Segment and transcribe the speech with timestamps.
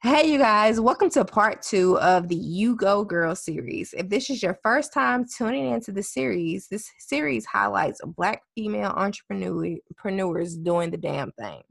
[0.00, 3.92] Hey, you guys, welcome to part two of the You Go Girl series.
[3.98, 8.90] If this is your first time tuning into the series, this series highlights Black female
[8.90, 11.62] entrepreneurs doing the damn thing.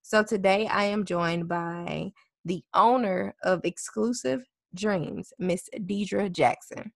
[0.00, 2.12] So today I am joined by
[2.46, 4.42] the owner of Exclusive
[4.74, 6.90] Dreams, Miss Deidra Jackson.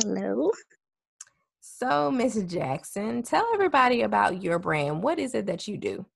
[0.00, 0.52] Hello.
[1.60, 5.02] So, Miss Jackson, tell everybody about your brand.
[5.02, 6.06] What is it that you do?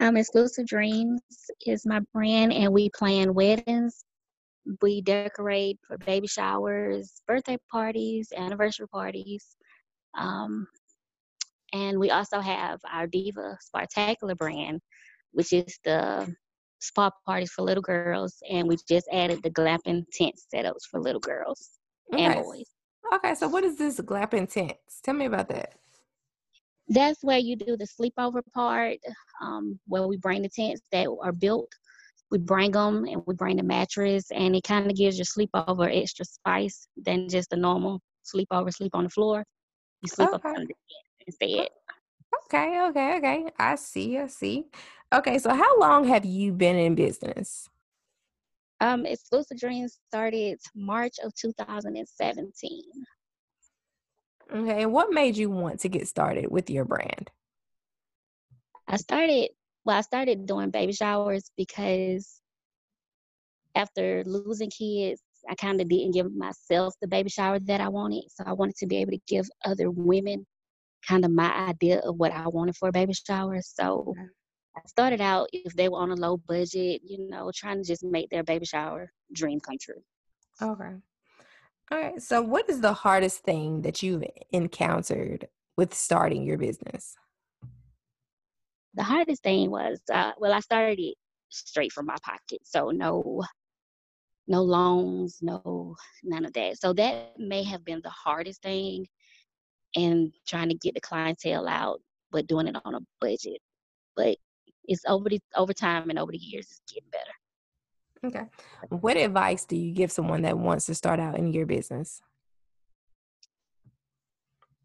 [0.00, 1.20] Um, Exclusive Dreams
[1.66, 4.04] is my brand, and we plan weddings.
[4.82, 9.56] We decorate for baby showers, birthday parties, anniversary parties.
[10.16, 10.66] Um,
[11.72, 14.80] and we also have our Diva Spartacular brand,
[15.32, 16.34] which is the
[16.80, 18.36] spa parties for little girls.
[18.50, 21.70] And we just added the glamping tent setups for little girls
[22.12, 22.24] okay.
[22.24, 22.66] and boys.
[23.12, 25.00] Okay, so what is this glamping tents?
[25.02, 25.74] Tell me about that
[26.88, 28.98] that's where you do the sleepover part
[29.42, 31.70] um, where we bring the tents that are built.
[32.30, 35.90] We bring them and we bring the mattress and it kind of gives your sleepover
[35.94, 39.44] extra spice than just a normal sleepover sleep on the floor.
[40.02, 40.36] You sleep okay.
[40.36, 40.78] up on the tent
[41.26, 41.68] instead.
[42.46, 43.46] Okay okay okay.
[43.58, 44.66] I see i see.
[45.14, 47.68] Okay so how long have you been in business?
[48.80, 52.82] Um exclusive dreams started march of 2017
[54.52, 54.82] Okay.
[54.82, 57.30] And what made you want to get started with your brand?
[58.86, 59.50] I started,
[59.84, 62.40] well, I started doing baby showers because
[63.74, 68.24] after losing kids, I kind of didn't give myself the baby shower that I wanted.
[68.30, 70.46] So I wanted to be able to give other women
[71.06, 73.60] kind of my idea of what I wanted for a baby shower.
[73.62, 74.14] So
[74.76, 78.02] I started out if they were on a low budget, you know, trying to just
[78.02, 80.02] make their baby shower dream come true.
[80.62, 80.94] Okay.
[81.90, 82.22] All right.
[82.22, 87.14] So, what is the hardest thing that you've encountered with starting your business?
[88.94, 91.14] The hardest thing was, uh, well, I started it
[91.50, 93.42] straight from my pocket, so no,
[94.46, 96.78] no loans, no none of that.
[96.78, 99.06] So that may have been the hardest thing,
[99.96, 102.00] and trying to get the clientele out,
[102.32, 103.60] but doing it on a budget.
[104.16, 104.36] But
[104.84, 107.32] it's over the over time and over the years, it's getting better.
[108.24, 108.44] Okay.
[108.88, 112.22] What advice do you give someone that wants to start out in your business?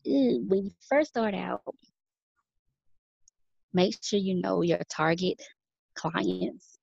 [0.06, 1.62] When you first start out,
[3.74, 5.42] make sure you know your target
[5.96, 6.78] clients,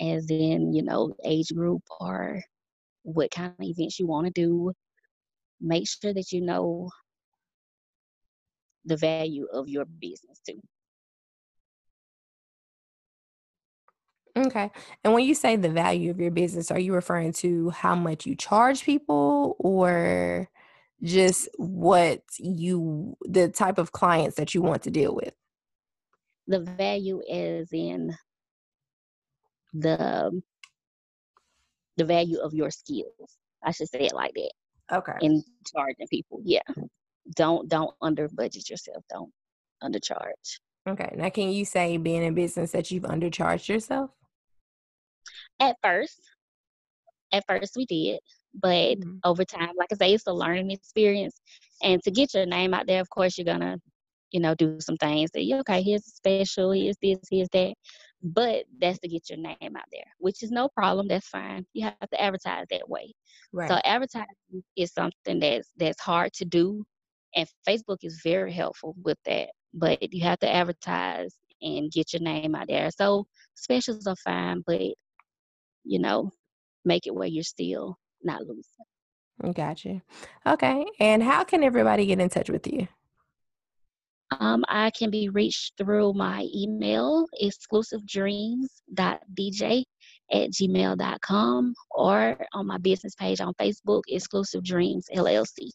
[0.00, 2.42] as in, you know, age group or
[3.02, 4.72] what kind of events you want to do.
[5.60, 6.90] Make sure that you know
[8.84, 10.60] the value of your business too.
[14.36, 14.70] Okay.
[15.04, 18.26] And when you say the value of your business, are you referring to how much
[18.26, 20.48] you charge people or
[21.02, 25.34] just what you, the type of clients that you want to deal with?
[26.46, 28.16] The value is in
[29.74, 30.40] the
[31.96, 33.38] the value of your skills.
[33.62, 34.52] I should say it like that.
[34.90, 35.12] Okay.
[35.20, 35.42] In
[35.74, 36.40] charging people.
[36.44, 36.62] Yeah.
[37.36, 39.04] Don't don't under budget yourself.
[39.10, 39.32] Don't
[39.82, 40.60] undercharge.
[40.88, 41.14] Okay.
[41.16, 44.10] Now can you say being in business that you've undercharged yourself?
[45.60, 46.20] At first,
[47.32, 48.20] at first we did,
[48.54, 49.18] but mm-hmm.
[49.24, 51.40] over time, like I say, it's a learning experience.
[51.82, 53.78] And to get your name out there, of course, you're gonna,
[54.30, 55.30] you know, do some things.
[55.34, 57.74] Say, okay, here's a special, here's this, here's that.
[58.22, 61.06] But that's to get your name out there, which is no problem.
[61.08, 61.64] That's fine.
[61.72, 63.12] You have to advertise that way.
[63.52, 63.68] Right.
[63.68, 66.84] So advertising is something that's that's hard to do,
[67.34, 69.50] and Facebook is very helpful with that.
[69.74, 72.90] But you have to advertise and get your name out there.
[72.90, 74.94] So specials are fine, but
[75.88, 76.30] you know,
[76.84, 79.54] make it where you're still not losing.
[79.54, 80.02] Gotcha.
[80.46, 80.84] Okay.
[81.00, 82.86] And how can everybody get in touch with you?
[84.40, 89.84] Um, I can be reached through my email, exclusivedreams.dj
[90.30, 95.70] at gmail.com, or on my business page on Facebook, Exclusive Dreams LLC.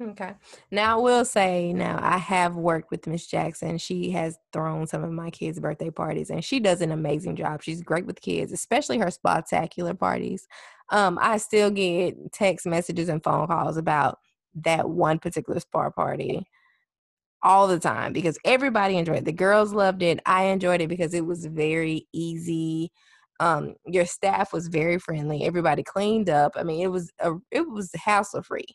[0.00, 0.32] Okay.
[0.70, 3.76] Now I will say now I have worked with Miss Jackson.
[3.76, 7.62] She has thrown some of my kids' birthday parties and she does an amazing job.
[7.62, 10.48] She's great with kids, especially her spectacular parties.
[10.90, 14.18] Um, I still get text messages and phone calls about
[14.54, 16.46] that one particular spa party
[17.42, 19.24] all the time because everybody enjoyed it.
[19.26, 20.20] The girls loved it.
[20.24, 22.90] I enjoyed it because it was very easy.
[23.38, 25.44] Um, your staff was very friendly.
[25.44, 26.52] Everybody cleaned up.
[26.56, 28.66] I mean, it was a it was hassle free.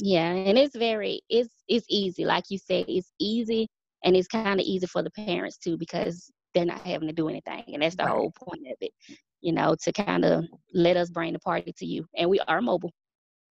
[0.00, 2.24] Yeah, and it's very it's it's easy.
[2.24, 3.68] Like you said, it's easy
[4.04, 7.28] and it's kind of easy for the parents too because they're not having to do
[7.28, 8.12] anything, and that's the right.
[8.12, 8.92] whole point of it.
[9.40, 12.60] You know, to kind of let us bring the party to you, and we are
[12.60, 12.92] mobile.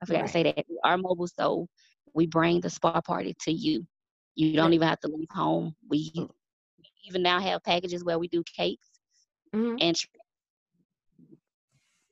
[0.02, 0.28] I forgot right.
[0.28, 1.68] to say that we are mobile, so
[2.14, 3.86] we bring the spa party to you.
[4.36, 5.76] You don't even have to leave home.
[5.90, 6.12] We
[7.06, 8.88] even now have packages where we do cakes
[9.54, 9.76] mm-hmm.
[9.80, 9.96] and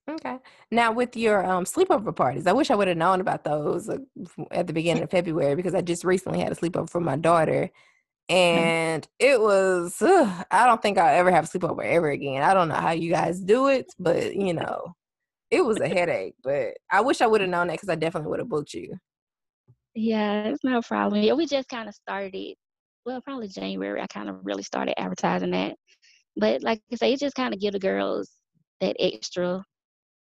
[0.09, 0.38] Okay.
[0.71, 3.98] Now with your um, sleepover parties, I wish I would have known about those uh,
[4.51, 7.69] at the beginning of February because I just recently had a sleepover for my daughter,
[8.30, 8.36] mm-hmm.
[8.36, 10.01] and it was.
[10.01, 12.44] Uh, I don't think I'll ever have a sleepover ever again.
[12.44, 14.95] I don't know how you guys do it, but you know,
[15.51, 16.36] it was a headache.
[16.44, 18.98] But I wish I would have known that because I definitely would have booked you.
[19.94, 21.21] Yeah, it's no problem.
[21.21, 22.56] Yeah, we just kind of started.
[23.06, 24.01] Well, probably January.
[24.01, 25.75] I kind of really started advertising that,
[26.36, 28.30] but like I say, it just kind of give the girls
[28.80, 29.63] that extra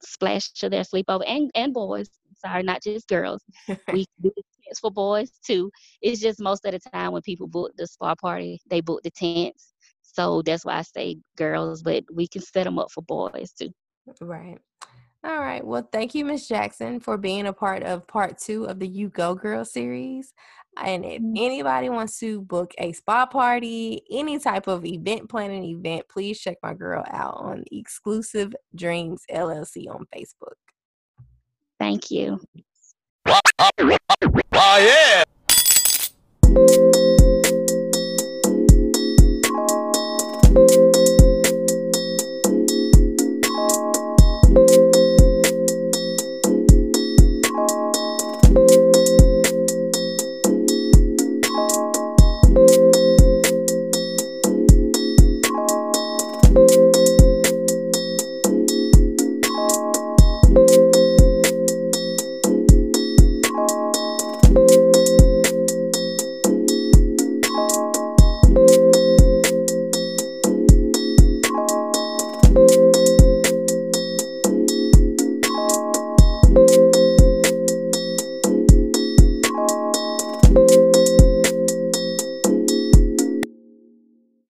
[0.04, 2.10] splash to their sleepover and, and boys.
[2.44, 3.42] Sorry, not just girls.
[3.92, 4.32] we do
[4.64, 5.70] tents for boys too.
[6.00, 9.10] It's just most of the time when people book the spa party, they book the
[9.10, 9.74] tents.
[10.02, 13.70] So that's why I say girls, but we can set them up for boys too.
[14.20, 14.58] Right.
[15.24, 15.64] All right.
[15.64, 19.08] Well, thank you, Miss Jackson, for being a part of part two of the You
[19.08, 20.34] Go Girl series.
[20.80, 21.34] And if mm-hmm.
[21.36, 26.56] anybody wants to book a spa party, any type of event planning event, please check
[26.62, 30.54] my girl out on Exclusive Dreams LLC on Facebook.
[31.78, 32.40] Thank you.
[33.26, 35.24] Oh, yeah.